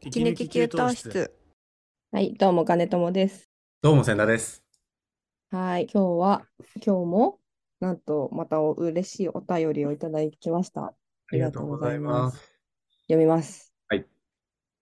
[0.00, 1.34] 息抜き給湯室。
[2.12, 3.50] はい、どうも、金友です。
[3.82, 4.62] どうも、千田です。
[5.50, 7.40] はい、今日は、今日も、
[7.80, 10.84] なんと、またお嬉しいお便りをいただきました。
[10.84, 10.94] あ
[11.32, 12.38] りがとうございます。
[13.08, 13.74] 読みます。
[13.88, 14.06] はい。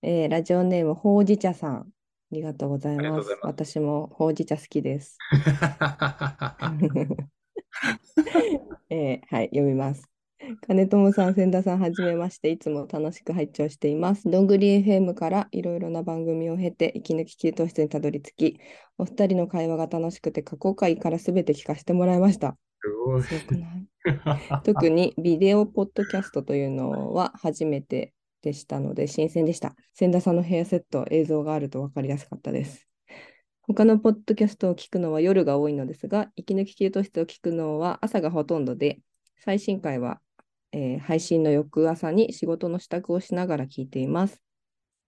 [0.03, 1.77] えーラジオネーム、ほうじ茶さん。
[1.77, 1.87] あ
[2.31, 3.31] りがとうございます。
[3.31, 5.17] ます私もほうじ茶好きです。
[8.91, 10.16] えーはい、読みます。
[10.67, 12.51] 金友さん、千田さん、はじめまして。
[12.51, 14.31] いつも楽しく拝聴しています。
[14.31, 18.61] どんぐり FM からいろいろな番組を経て、息抜き給湯室にたどり着き、
[18.99, 22.57] お二人の会話が楽しくて、過去回からすべて聞かせてもらいました。
[22.83, 23.23] すごい。
[23.23, 24.63] すごくない？
[24.63, 29.75] 特にビデオポッドキャストというのは初めてでしたので新鮮でした。
[29.95, 32.87] 千田さんのヘアセット、映像があると分かりやすかったです。
[33.63, 39.01] 他のポッドキャストを聞くのは夜が多いのですが、息抜き給湯室を聞くのは朝がほとんどで、
[39.39, 40.21] 最新回は、
[40.73, 44.43] えー配信の翌朝に仕事の支度をしながら聞いています。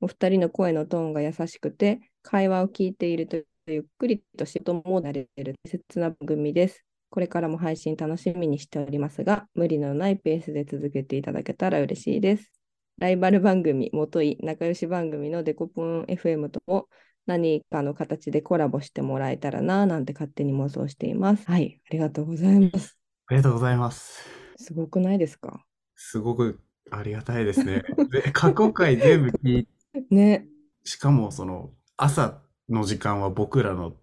[0.01, 6.85] お二人の声のトーンが優しくて、会話を聞いているとゆっくりと仕事も慣れる大切な番組です。
[7.11, 12.53] これからも配信楽しみにしておりますが、無理のないペースで続けていただけたら嬉しいです。
[12.99, 16.89] ライバル番組、もとい仲良し番組のデコポン FM とも
[17.27, 21.45] 何かの形でコラボしてもらえたらなぁなんて勝手に妄想しています。
[21.47, 22.99] はい、ありがとうございます。
[23.27, 24.38] ありがとうございます。
[24.59, 25.65] すごくないですか？
[25.95, 27.83] すごくありがたいですね。
[28.11, 29.69] で、過去回全部聞い
[30.11, 30.47] ね。
[30.85, 33.95] しかもその朝の時間は僕らの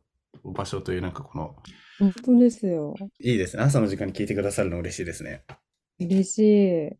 [0.43, 1.55] 場所というなんかこの、
[1.99, 2.95] 本当ですよ。
[3.19, 3.63] いいですね。
[3.63, 5.43] 朝の時間に聞いてくださるの嬉しいですね。
[5.99, 6.97] 嬉しい。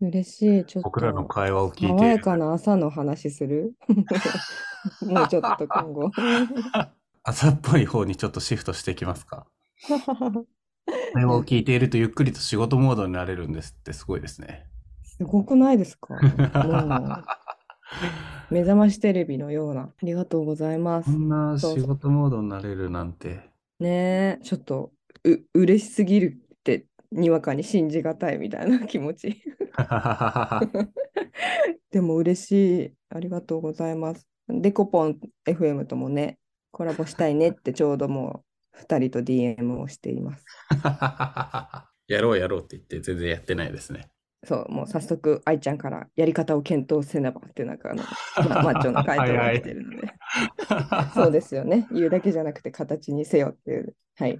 [0.00, 0.64] 嬉しい。
[0.66, 3.74] ちょっ僕らのと、会話を聞い爽やて、かな朝の話する？
[5.02, 6.10] もうちょっと今後。
[7.22, 9.46] 朝っぽい方にちょっとシフトしていきますか？
[11.14, 14.66] 会話を聞いているとゆっくりと仕事モードになれるんですってすごいですね。
[15.04, 16.14] すごくないですか？
[18.50, 19.82] 目覚ましテレビのような。
[19.82, 21.16] ありがとうございますこ。
[21.16, 23.40] んな仕事モードになれるなんて。
[23.80, 24.92] ねえ、ちょっと
[25.24, 29.42] う嬉しすぎるって、にわかに信じがたいみたいな気持ち。
[31.90, 32.52] でも嬉し
[32.86, 32.92] い。
[33.10, 34.26] ありがとうございます。
[34.48, 36.38] デコポン FM ともね、
[36.72, 38.44] コラボしたいねってちょうどもう
[38.82, 40.44] 2人と DM をしています。
[42.08, 44.10] やろうやろうって言って全然やってないですね。
[44.44, 48.02] そう、もう早速、愛ちゃんからやり方を検討せねばって、なんかあの、
[48.48, 50.12] まマッチョな回答が来てるので。
[51.14, 51.88] そうですよね。
[51.92, 53.96] 言うだけじゃなくて形にせよっていう。
[54.16, 54.38] はい。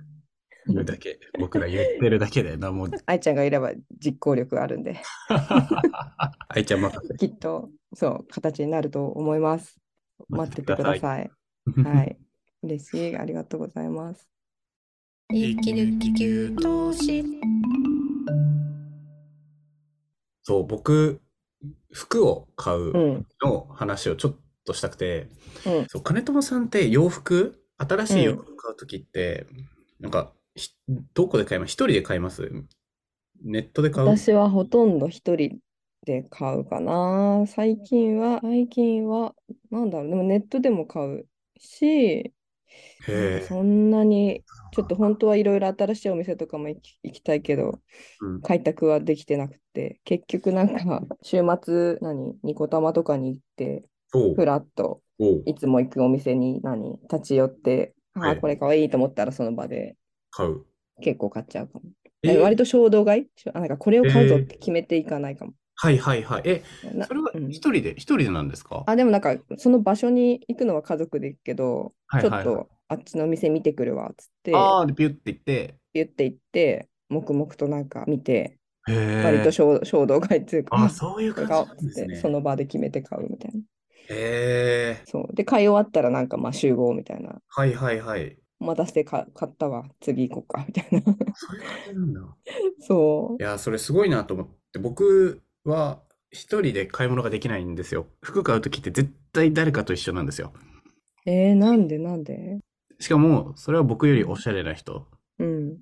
[0.67, 1.19] 言うだけ。
[1.39, 2.89] 僕ら言ってるだけで何も。
[3.07, 4.97] 愛ちゃんがいれば実行力あるんで、
[6.49, 7.15] 愛ちゃん任せ。
[7.15, 9.79] きっと、そう、形になると思います。
[10.29, 11.31] 待っててください。
[11.77, 12.19] いはい。
[12.65, 13.17] 嬉しい。
[13.17, 14.29] ありがとうございます。
[15.33, 17.25] 息抜き給湯室。
[20.43, 21.21] そう、僕、
[21.93, 23.27] 服を買ううん。
[23.43, 25.29] の話をちょっとしたくて、
[25.65, 25.87] うん。
[25.89, 29.47] そう、金友さんって洋服、新しい洋服買うときって、
[30.01, 30.71] なんか、ひ
[31.15, 31.71] どこで買います？
[31.71, 32.51] 一人で買います？
[33.43, 34.07] ネットで買う？
[34.07, 35.59] 私はほとんど一人
[36.07, 37.45] で買うかな。
[37.47, 39.35] 最近は、最近は、
[39.71, 41.27] なんだろう、でもネットでも買う
[41.59, 42.33] し、
[43.39, 47.81] そんなに、ちょっと本当はいろいろ新しいお店とかも行き、行きたいけど、
[48.21, 48.43] うん。
[48.43, 50.75] 開拓はできてなくて、結局なんか、
[51.23, 53.85] 週末、何、ニコタマとかに行って、
[54.35, 55.03] ふらっと、
[55.47, 58.37] いつも行くお店に何、立ち寄って、ああ、はい。
[58.37, 59.97] これかわいいと思ったらその場で
[60.31, 60.67] 買う。
[61.01, 61.85] 結構買っちゃうかも。
[62.23, 63.29] ええ割と衝動買い？
[63.53, 65.55] なんかこれを買うぞえーって決めていかないかも。
[65.77, 66.43] はいはいはい。
[66.47, 68.87] え、なそれはうん一人で、一人でなんですか？
[68.87, 78.59] あ、でもなんかその場所に行くのは家族で行くけど、はいはいはいちょっとあっちの店見てくるわっつって、ああ、で、ピュッて言って、言って行って、黙々となんか見て、
[78.89, 78.95] へえ。
[79.23, 82.17] 割と衝衝動買いっていうか、あ、そういうこれ感買おうっつって、じなんですね。
[82.23, 83.63] その場で決めて買うみたいな。
[84.09, 84.15] へ
[85.03, 85.05] え。
[85.05, 85.35] そう。
[85.35, 87.41] で、買い終わったらなんかまあ集合みたいな。
[87.49, 88.39] はいはいはい。
[88.61, 91.01] お待たせか買ったわ、次行こうかみたいな。
[91.35, 92.37] そういう感じなんだ。
[92.81, 98.07] そいや、それすごいなと思って、僕は一人で買い物ができないんですよ。
[98.23, 100.53] 服買うときって絶対誰かと一緒なんですよ。
[101.27, 101.31] う。
[101.31, 102.59] えー、なんでなんで？
[103.01, 105.07] しかも、それは僕よりおしゃれな人。
[105.39, 105.79] うん。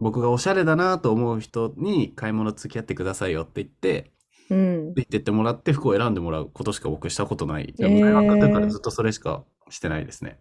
[0.00, 4.12] 僕がおしゃれだなと思う人に買い物付き合ってくださいよって言って、
[4.50, 4.94] うん。
[4.94, 7.74] 言ってってもらって服を選んでもらうことしか僕したことない。
[7.78, 10.38] えー大学からずっとそれしかしてないですね。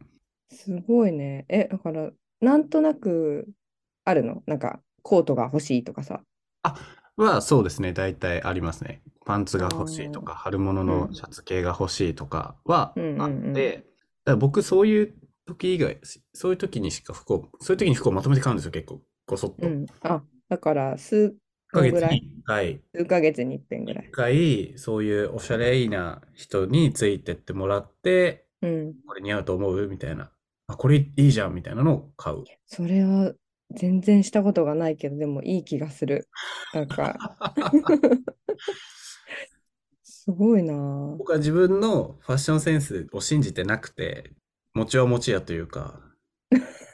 [0.49, 1.45] すごいね。
[1.49, 3.49] え、だから、なんとなく
[4.05, 4.43] あるの？
[4.45, 6.21] なんか、コートが欲しいとかさ。
[7.17, 7.93] は、そうですね。
[7.93, 9.01] 大体ありますね。
[9.25, 13.85] パンツが欲しいとか、春物うんのシャツ系が欲しいとかはあって、だか
[14.25, 15.13] ら僕そういう
[15.47, 15.99] 時以外、
[16.33, 19.01] そういう時にしか服を、そういう時に服をまとめて買うんですよ、結構。
[19.25, 19.67] ごそっと。
[19.67, 19.85] うん。
[20.01, 21.35] あ、だから、数
[21.67, 24.11] ヶ月に1回、数ヶ月に一遍ぐら1い。
[24.11, 28.95] 回、そういうおしゃれな人についてってもらって、うん。
[29.07, 29.87] これ似合うと思う？
[29.87, 30.31] みたいな。
[30.67, 32.43] あ、これいいじゃんみたいなのを買う。
[32.65, 33.33] それは
[33.71, 36.27] 全然したことがないけど、でもいい気がする。
[36.73, 37.15] なんか、
[40.03, 41.15] すごいなぁ。
[41.17, 44.31] 僕は自分のファッションセンスを信じてなくて、
[44.73, 46.01] 餅は餅やというか、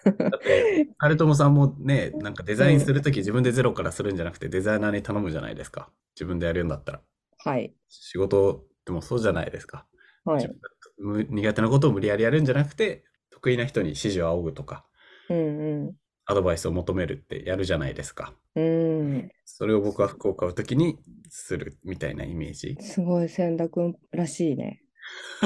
[0.06, 5.90] だって、カルトモさんもね、なんかデザインするとき自分でゼロからするんじゃなくてデザイナーに頼むじゃないですか。
[6.16, 7.02] 自分でやるんだったら。
[7.38, 7.74] はい。
[7.90, 9.86] 仕事でもそうじゃないですか。
[10.26, 10.50] はい。
[11.00, 14.86] 苦手なことを無理やりやるんじゃなくて、得意な人に指示を仰ぐとか、
[15.30, 18.34] うんうアドバイスを求めるってやるじゃないですか。
[18.56, 18.60] ん。
[18.60, 18.64] う
[19.18, 19.32] ん。
[19.46, 20.98] それを僕は服を買うときに
[21.30, 22.78] するみたいなイメージ。
[22.80, 24.82] すごい千田君らしいね。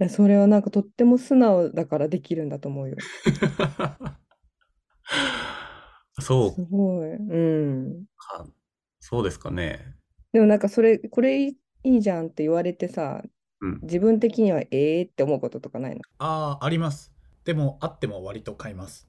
[0.00, 2.96] いやそれはなんかとっても素直だからできるんだと思うよ。
[6.20, 7.10] そうすごい。
[7.10, 8.04] うん。
[8.16, 8.46] か。
[9.00, 9.94] そうですかね。
[10.32, 13.22] でもなんかそれ、これいいいいじゃんって言われてさ、
[13.60, 13.80] うん。
[13.82, 16.00] 自分的にはええって思うこととかないの？
[16.18, 17.13] ああ、あります。
[17.44, 19.08] でも、あっても割と買います。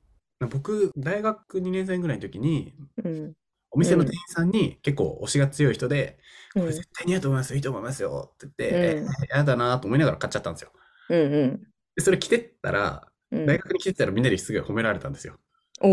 [0.52, 2.74] 僕、大学2年生ぐらいの時に、
[3.04, 3.34] うん。
[3.72, 6.18] お店の店員さんに結構推しが強い人で、
[6.56, 10.72] うんこれ絶対似合うと思いますよ、いいと思いますよって言って、うんえやだなと思いながら買っちゃったんですよ。
[11.10, 13.46] うんうんで、それ着てったら、うん。
[13.46, 15.38] 大学に来てたらみんなにすごい褒められたんですよ。
[15.82, 15.90] お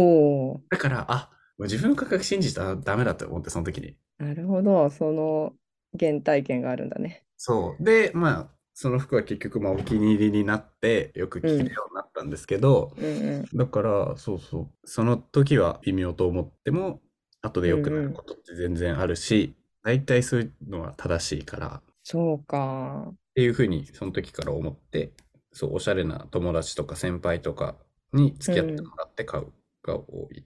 [0.53, 3.97] おだから、あ、自分の感覚信じたらダメだって思って、その時に。
[4.19, 4.91] なるほど。
[4.91, 5.53] その
[5.99, 7.25] 原体験があるんだね。
[7.37, 7.83] そう。
[7.83, 13.59] で、まあ、その服は結局、まあ、お気に入りになって、よく着るようになったんですけど、うんうん。
[13.59, 14.71] だから、そうそう。
[14.85, 17.01] その時は微妙と思っても、
[17.43, 23.09] 後で良くなることって全然あるし、大体そういうのは正しいから、そうか。
[23.11, 25.13] っていうふうにその時から思って、
[25.53, 27.77] そう、おしゃれな友達とか先輩とか
[28.13, 29.53] に付き合ってもらって買う
[29.83, 30.45] が多い。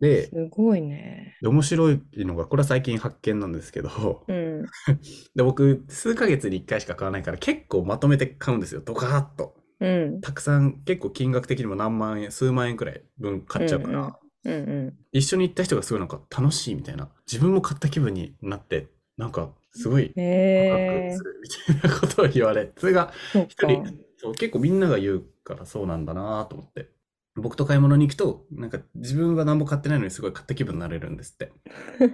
[0.00, 1.36] で、すごいね。
[1.42, 4.49] で面白いのが、これは最近発見なんですけど、うん。
[5.34, 8.82] で、僕、数ヶ月に1回しか買わないから、結構まとめて買うんですよ。
[8.84, 9.56] ドカーッと。
[9.80, 10.20] うん。
[10.20, 14.14] たくさん、結構金額的にも何万円、数万円くらい分買っちゃうから、うんうん
[14.44, 14.52] う
[14.86, 18.86] ん一緒に行った人がすごいなんか楽しいみたいな、自分も買った気分になって、
[19.16, 21.24] なんかすごいえクす。
[21.24, 23.12] るみたいなことを言われ、 それが。
[23.48, 23.84] 一人、
[24.16, 26.88] そう結構みんなが言うからそうなんだなと思って。
[27.36, 31.52] 僕と買い物に行くと、なんか自分は何も買ってないのにすごい買った気分になれるんですって。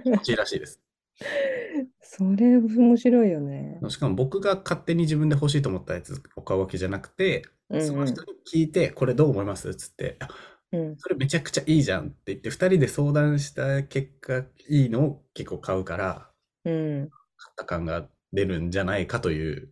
[0.03, 0.81] 気持ちいいらしいです。
[2.01, 3.79] それ面白いよね。
[3.89, 9.69] しかも僕が勝手に自分で欲しいと思ったやつを買うわけじゃなくて、うんその人に聞いて、これどう思います？
[9.69, 10.29] っつって、あ
[10.71, 10.95] うん。
[10.97, 16.29] それめちゃくちゃいいじゃんって言って、二人で相談した結果、いいのを結構買うから、
[16.65, 17.09] うん。
[17.37, 19.69] 買った感が出るんじゃないかという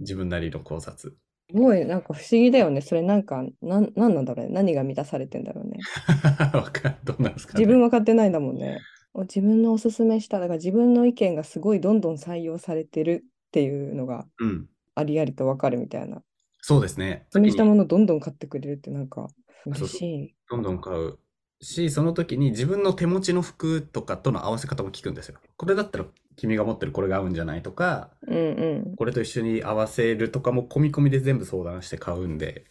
[0.00, 1.16] 自分なりの考察。
[1.50, 2.80] すごい、なんか不思議だよね。
[2.82, 4.52] それなんか、なん、なんなんだろうね。
[4.52, 5.78] 何が満たされてんだろうね。
[6.52, 7.60] わかんどうなんですかね。
[7.60, 8.78] 自分は買ってないんだもんね。
[9.12, 14.68] お自分のおすすめした、だから自分の意見がすごいどんどん採用されてるっていうのがうん。
[14.94, 16.22] ありありとわかるみたいな。
[16.60, 17.24] そうですね。
[17.28, 19.28] おすすめしたものどんどん買ってくれるってなんか
[19.64, 20.34] そう嬉しい。
[20.50, 21.18] どんどん買う
[21.60, 25.38] し、その時に自分の手持ちの服とかとの合わせ方も聞くんですよ。
[25.56, 28.96] これだったら君が持ってるこれが合うんじゃないとか、うんうん。
[28.96, 32.64] これと一緒に合わせるとかも込み込みで全部相談して買うんで。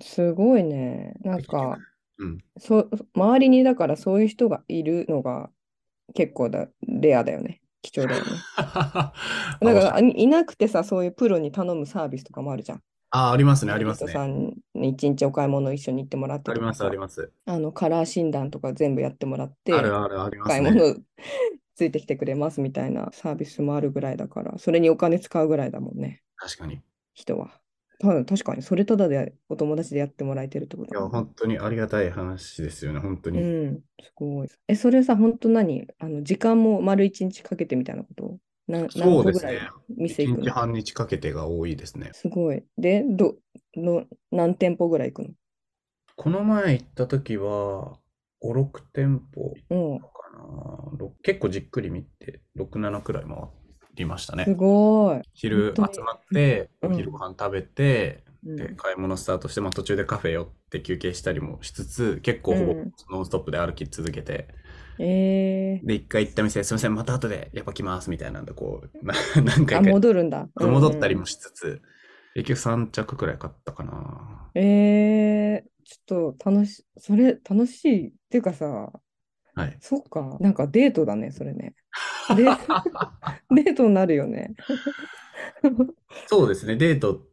[0.00, 1.14] すごいね。
[1.22, 1.78] なんか、
[2.18, 2.38] うん。
[2.58, 5.50] そう、周りにだからそういう人がいるのが
[6.14, 7.60] 結構だ、レアだよね。
[7.82, 8.30] 貴重だよね。
[8.56, 9.12] あ
[9.60, 12.82] だかいいなくてさ、そういうプロに頼むサービスとかもあるじゃん。
[13.10, 14.34] あ、ありますね、あります人さね。
[14.34, 17.32] んに一日お買い物一緒に行ってもらってあります、あります。
[17.46, 20.70] あのカラー診断とか全部やってもらって、あるあるありますね。
[20.70, 20.96] 買い物
[21.74, 26.74] ついてきてくれますみたいなサービスもあるぐらいだから、それにお金使うぐらいだもんね、確かに。
[26.74, 26.80] い
[27.14, 27.59] 人は。
[28.00, 33.38] 多分確かに、それただでお友達でやってもらえてるってことや、だもんね本当にありがたい話ですよね、本当に。
[33.40, 34.48] うん、すごい。
[34.68, 35.86] え、それさ、本当何？
[35.98, 38.38] あの、時間も丸一日かけてみたいなこと？
[38.66, 40.44] な何そうですね店行1くの？
[40.44, 42.10] 日半日かけてが多いですね。
[42.12, 42.64] すごい。
[42.78, 43.36] で、ど、
[43.76, 45.32] の、何店舗ぐらい行く
[46.16, 47.98] この前行った時は、
[48.40, 49.54] 5、6店舗。
[49.58, 50.98] かな。
[50.98, 53.48] ろ結構じっくり見て、6、7くらい回
[54.00, 54.54] りましたすね。
[54.54, 55.22] ごい。
[55.34, 64.48] 昼集まって、うんお昼ご飯食べて、うんで、買い物スタートして、まあ途中でカフェ寄って休憩したりもしつつ、結構ほぼうんノンストップで歩き続けて、
[64.98, 70.48] えで、一回行った店、すみません、また後でやっぱ来ますみたいなんで、こう、 な何回か戻るんだ。
[70.54, 71.82] 戻ったりうんもしつつ、
[72.34, 74.50] 結局3着くらい買ったかな。
[74.54, 74.62] うん。
[74.62, 78.08] えー、ちょっと楽し、それ楽しい。
[78.08, 78.92] っていうかさ、
[79.54, 79.80] はい。
[79.80, 81.74] そっか、なんかデートだね、それね。
[82.28, 82.58] デー
[83.54, 84.54] デートになるよね。
[86.26, 87.26] そうですね、デート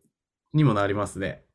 [0.54, 1.46] にもなりますね。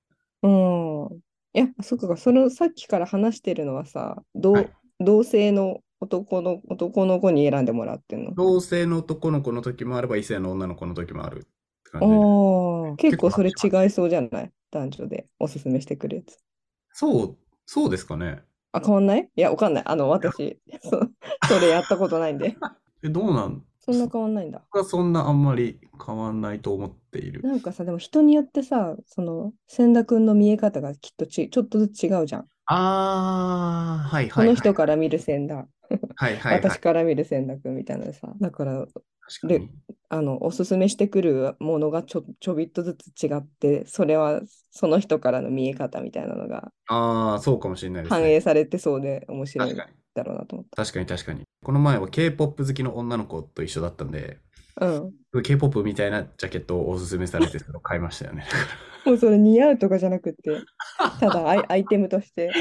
[0.42, 1.20] うん。
[1.54, 4.72] いや、そっか、そのさっきから話してるのはさ、どう、はい
[5.04, 8.36] 同性の男の男の子に選んでもらってんの？
[8.36, 11.42] 同性の男の子の時もあれば異性の女の子の時もあるっ
[11.84, 12.14] て感じで。
[12.16, 14.52] おー結構それ違いそうじゃない？
[14.70, 16.38] 男女でおすすめしてくるやつ。
[16.92, 18.44] そう、そうですかね。
[18.72, 19.30] あ、変わんない？
[19.36, 19.84] いや、わかんない。
[19.86, 21.00] あの、私、そ
[21.48, 22.56] それやったことないんで。
[23.04, 23.64] え、どうなん？
[23.80, 24.62] そんな変わんないんだ。
[24.72, 27.42] 僕はそんなあんまり変わんないと思っている。
[27.42, 32.48] なんかさ、でも人によってさ、その、千田君の見え方がきっとちちょっとずつ違うじゃん。
[32.66, 34.54] ああ、はいこはいはい。
[34.54, 35.66] の人から見る千田、
[36.16, 36.60] はいはいはい。
[36.62, 38.32] 私から見る千田君みたいなのさ。
[38.40, 39.70] だから、確かに。
[40.08, 48.20] あの、おすすめしてくるものがちょ、ちょびっとずつ違って、それはその人からの見え方みたいなのがああ、そうかもしれないですね。
[48.20, 49.76] 反映されてそうで面白い。
[50.14, 51.42] だろうなと思っ確かに確かに。
[51.64, 54.51] この前は K-POP 好きの女の子と一緒だったんで、た。
[54.80, 54.86] う
[55.38, 55.42] ん。
[55.42, 58.44] K-POP みたいなジャケットをおすすめされて、それを買いましたよね。
[59.04, 60.60] もうそれ似合うとかじゃなくて、
[61.18, 62.52] ただアイアイテムとして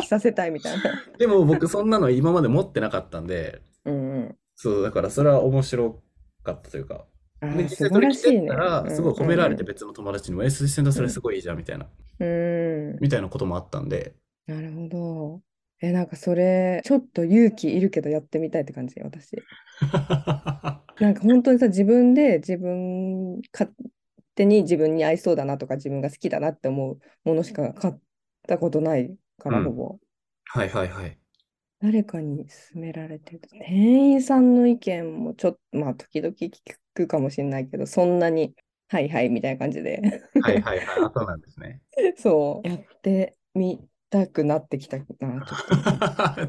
[0.00, 0.82] 着させたいみたいな。
[1.18, 4.36] でも僕そんなの今まで持ってなかったんで、うんうん。
[4.54, 6.02] そう、だからそれは面白
[6.42, 7.04] かったというか。
[7.42, 8.40] で、実際それ着晴らしいね。
[8.40, 11.86] てったら、うんすごい褒められてうん別の友達にも、え、鈴木先生それすごいいいじゃんみたいな、
[12.20, 12.98] うん。
[13.00, 14.14] みたいなこともあったんで、
[14.46, 15.42] なるほど。
[15.80, 19.36] え、なんかそれ、ちょっと勇気いるけどやってみたいって感じ、私。
[21.00, 23.72] なんか本当にさ、自分で自分、勝
[24.34, 27.94] 手に自分に合いそうだなとか、自分が好きだなって思うものしか買っ
[28.46, 29.98] たことないから、うんほぼ。
[30.46, 31.18] はいはいはい。
[31.80, 33.40] 誰かに勧められてる。
[33.66, 36.50] 店員さんの意見もちょっと、まあ、時々聞
[36.94, 38.54] くかもしれないけど、そんなに、
[38.88, 40.00] はいはいみたいな感じで、
[40.40, 40.86] はいはいはい。
[40.86, 41.80] あ、そうなんですね。
[42.16, 45.40] そう、やってみたくなってきたな、ちょっ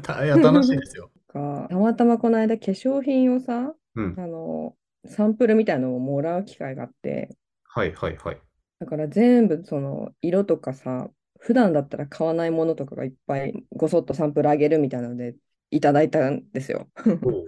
[0.06, 0.24] と。
[0.24, 1.10] いや、楽しいですよ。
[1.28, 4.22] か、たまたまこの間化粧品をさ、うん。
[4.22, 4.76] あの、
[5.06, 8.40] サンプルみたいなのをもらう機会があって、はいはいはい。
[8.78, 11.10] だから全部その色とかさ、
[11.40, 15.36] 普段だったら買わないものとかがいっぱいごそっとサンプルあげるみたいなので
[15.70, 16.90] いただいたんですよ。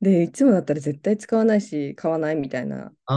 [0.00, 3.14] で、いつもだったら絶対使わないし、買わないみたいなあ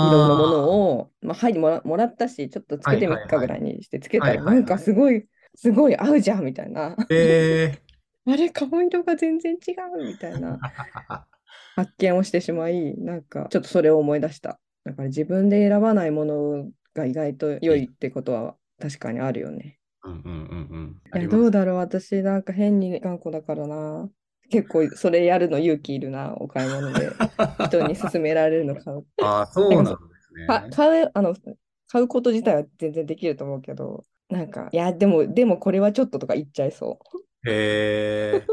[0.00, 0.48] 色のもを。
[0.48, 6.96] のを、まあ、はいもら、もらったし、ちょっとつけてみっかぐらいにして、つけたらなんかすごい、すごい合うじゃんみたいな。
[7.10, 7.82] え
[8.26, 10.62] あれ、顔色が全然違うみたいな。
[11.78, 11.84] ー。
[11.84, 14.60] 発見をしてしまい、なんかちょっとそれを思い出した。
[14.84, 19.78] だから自分で選ばないものが意外と良いってことは確かにあるよね。
[20.04, 20.30] うんうんうんう
[20.78, 21.00] ん。
[21.10, 21.76] あいや、どうだろう？
[21.76, 24.08] 私なんか変に頑固だからな。
[24.50, 27.16] 結構それやるの勇気いるな、お買い物で。
[27.60, 29.04] 人に勧められるの買う。
[29.20, 30.70] ああ、そうなんですかね。
[30.70, 31.34] 買う、あの、
[31.88, 36.98] 買うこと自体は全然できると思うけど、なんか、いや、でも、でもこれはちょっととか言っちゃいそ
[37.44, 38.46] へえ。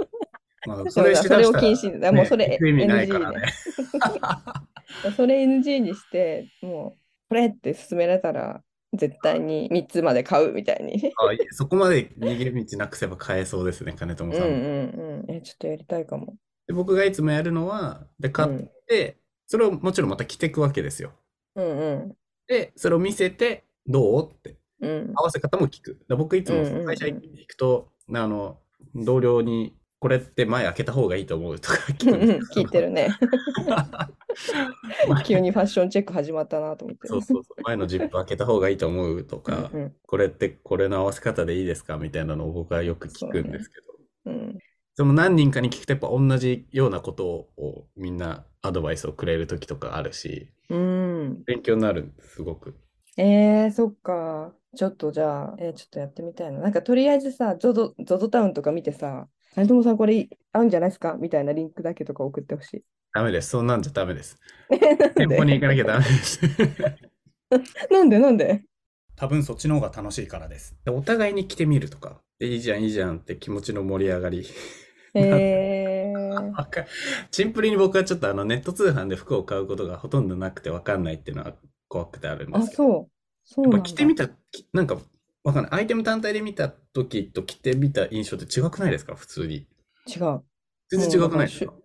[0.65, 0.89] まあ、う。
[0.91, 3.47] それしそれを禁止、だもうそれ NG からね。
[5.15, 11.11] それ NG にして、もう、これって勧められたら、絶対に3つまで買うみたいに。
[11.27, 14.47] あいそこまで逃げ道なくせば買えそうですね、金友さんも。
[14.47, 15.31] うんうんうん。
[15.31, 16.35] え、ちょっとやりたいかも。
[16.67, 19.17] で僕がいつもやるのは、で、買って、
[19.47, 21.11] それをもちろんまた着ていくわけですよ。
[21.55, 22.15] うんうん
[22.47, 25.13] で、それを見せて、どうって、うん。
[25.15, 25.99] 合わせ方も聞く。
[26.07, 28.59] で僕いつもうんうんうん会社行くと、あの、
[28.93, 33.09] 同僚に、これって前開けた方がいいと思うとか聞 うんうん聞いてるね。
[35.07, 37.07] 前急にファッションチェック始まったなと思って。
[37.07, 37.61] そうそうそう。
[37.63, 43.87] 前のジップ開けた方がいいと思うとか、うんこれってこれの合わせ方でいいですかみたいなのを僕はよく聞くんですけど、
[44.25, 44.57] うん
[44.97, 51.43] その何人かに聞くとやっぱ同じようなことをみんなアドバイスをくれる時とかあるし、うん。
[51.45, 52.75] 勉強になる、すごく。
[53.17, 54.53] えー、そっか。
[54.75, 56.59] ちょっとじゃあ、えーちょっとやってみたいな。
[56.59, 59.27] なんかとりあえずさ、ゾゾ、ゾゾタウンとか見てさ、
[59.83, 61.15] さんこれ合うんじゃないですか？
[61.19, 62.83] みたいなリンクだけとか送ってほしい。
[63.13, 63.49] ダメです。
[63.49, 64.37] そんなんじゃダメです。
[65.15, 66.39] 店舗に行でかなきゃダメです。
[67.91, 68.19] なんで？
[68.19, 68.63] なんで？
[69.15, 70.75] 多分そっちの方が楽しいからです。
[70.87, 74.45] お互いに着てみるとか、でいいじゃん、いいじゃんって気持ちの盛り上がり。
[75.13, 76.85] えー、
[77.31, 81.53] シンプルに僕はちょっとあのネット通販で服を買うことがほとんどなくてわかんないっていうのは
[81.87, 82.83] 怖くてあるんであ、すけど。
[82.83, 83.11] そう。
[83.45, 84.97] そうなんてみた、きなんか
[85.45, 85.71] わかんない。
[85.73, 89.15] アイテム単体で見た時と着てみた印象って違くないですか？
[89.15, 89.67] 普通に。
[90.07, 90.43] 違う。
[90.89, 91.71] 全然違くないですか？
[91.71, 91.75] っ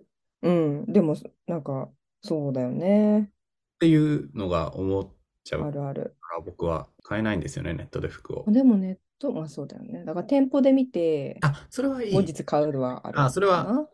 [0.43, 0.87] うん。
[0.87, 1.15] でも、
[1.47, 1.91] なんか、
[2.23, 3.31] そうだよね。
[3.79, 5.09] ていうのが思っ
[5.45, 6.17] ちゃうかあるある。
[6.37, 8.45] ら僕は買えないんですよね、ネットで服を。
[8.51, 10.05] でもネット、まあそうだよね。
[10.05, 12.13] だから店舗で見て、あ、それはいい。
[12.15, 13.87] 後日買うのはあるあそれは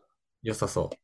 [0.43, 0.95] 良さそう。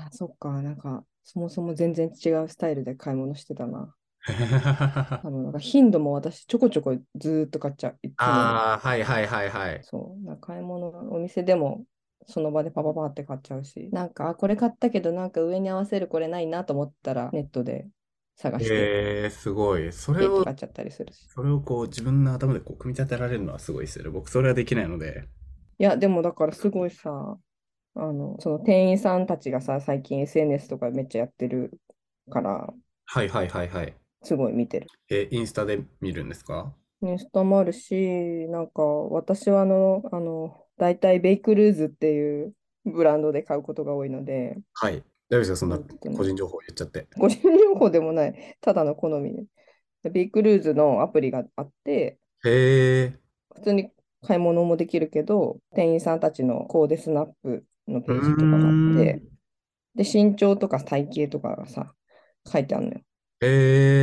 [0.00, 0.60] あ、そっか。
[0.60, 3.94] なんか、そもそも全然違うスタイルで買い物してたな。
[5.22, 7.98] 多分なんか頻度も私ちょこちょこずーっと買っちゃう。
[8.16, 9.82] ああ、はいはいはいはい。
[9.82, 10.24] そう。
[10.24, 11.84] な買い物、お店でも
[12.26, 13.88] その場でパパパって買っちゃうし。
[13.92, 17.88] なんか、あ、これ買ったけど、なんか上に合わせるこれないなと思ったら、ネットで
[18.36, 19.92] 探して、えー、すごい。
[19.92, 21.26] それを買っちゃったりするし。
[21.34, 24.10] それをこう自分の頭でこう組み立てられるのはすごいですよね。
[24.10, 25.28] 僕それはできないので。
[25.78, 27.38] いや、でもだからすごいさ、
[27.94, 31.80] あの、その店員さんたちがさ、最近 SNS とかめっちゃやってる
[32.30, 32.72] から、
[33.06, 33.99] はいはいはいはい。
[34.22, 34.86] すごい見てる。
[35.08, 36.74] え、インスタで見るんですか？
[37.02, 45.02] インスタもあるし、なんか私はあの、あの、大体ベイクルーズっていうブランドで買うことが多いので、はい。
[45.28, 45.78] 大丈夫ですかそんな
[46.16, 47.06] 個人情報言っちゃって。
[47.18, 49.44] 個人情報でもない、ただの好みで。
[50.02, 53.18] でベイクルーズのアプリがあって、へえ。
[53.54, 53.90] 普通に
[54.22, 59.22] 買い物もできるけど、店員さんたちのコーデスナップのページとかがあって、
[59.94, 61.94] で、身長とか体型とかがさ、
[62.50, 63.00] 書いてあるのよ。
[63.40, 63.46] へ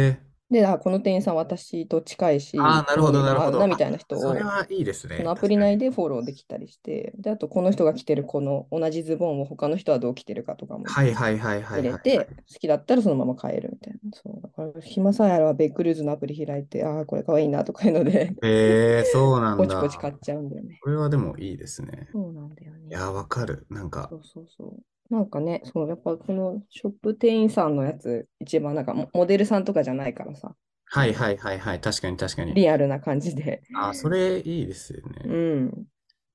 [0.09, 0.27] え。
[0.49, 5.17] で、あ、この店員さん私と近いし、あーなるほど好みがなるほど合うなみたいな人をそれはいいですね。
[5.17, 11.81] そのアプリ内でフォローできたりして、で、あとこの人が着てるこの同じズボンを他の人はどう着てるかとかもはいはいはいはいはい。
[11.81, 13.99] 入れて、好きだったらそのまま買えるみたいな。
[14.13, 19.77] そう、だから暇さえあればベイクルーズのアプリ開いて、ああ、これかわいいなとかいうので、へえ、そうなんポチだ。
[19.77, 20.79] ポチ買っちゃうんだよね。
[20.81, 22.09] これはでもいいですね。
[22.11, 22.91] そうなんだよね。
[22.91, 23.65] いや、わかる。
[23.69, 24.83] なんかそ、うそうそう。
[25.09, 31.81] なんかね、そう、やっぱこのショップ店員さんのやつ、一番なんかモモデルさんとかじゃないからさ、はいはいはいはい。
[31.81, 32.53] 確かに確かに。
[32.53, 35.29] リアルな感じで、あ、それいいですようね。
[35.33, 35.87] ん、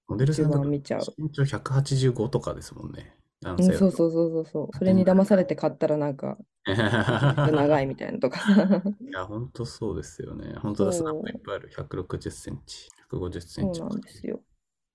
[0.09, 1.17] モデルさんとか一番見ちゃう。
[1.19, 3.17] 身長185とかですもんね。
[3.43, 4.76] 男うん、性だとそうそうそうそうそう。
[4.76, 8.41] それに騙されて買ったらなんか、長いみたいなとか。
[9.00, 10.55] いや、本当そうですよね。
[10.59, 11.69] 本当だ、スナップいっぱいある。
[11.69, 13.61] 160センチ、150センチ。
[13.62, 14.43] そうなんですよ。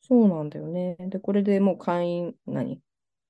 [0.02, 0.96] そうなんだよね。
[1.00, 2.82] で、これでもう会員、何？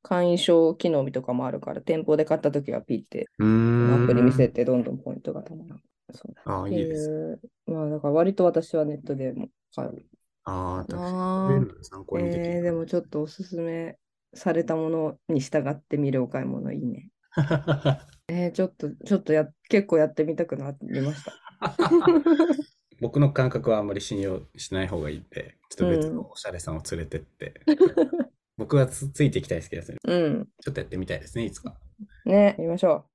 [0.02, 3.28] 会員証機能とかもあるから、店舗で買ったときはピッて。
[3.40, 5.76] アプリ見せてどんどんポイントがたまる。
[6.14, 7.10] そうだああ、いいです。
[7.10, 10.06] いう、まあだから割と私はネットでも買う。
[10.46, 11.84] ああ、確かに。
[11.84, 12.46] 参考にできる。
[12.46, 13.98] えー、でもちょっとおすすめ
[14.34, 17.10] されたものに従ってみるお買い物いいね。
[18.30, 21.34] えー、ちょっと、ちょっとや、結構やってみたくなりました。
[23.00, 27.62] 僕の感覚はあんまり信用しない方がいいんで、ちょっと別うんのおしゃれさんを連れてって、
[28.58, 30.48] 僕はつついていきたいですけど、ね、うん。
[30.62, 31.76] ちょっとやってみたいですね、いつか。
[32.26, 33.06] ね、やりましょ